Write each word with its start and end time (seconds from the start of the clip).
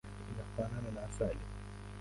Inafanana 0.31 0.89
na 0.95 1.01
asali. 1.07 1.43